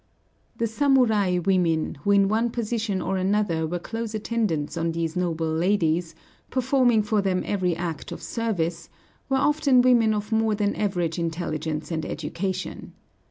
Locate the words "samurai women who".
0.65-2.09